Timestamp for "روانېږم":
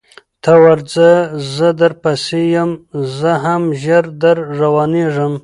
4.59-5.33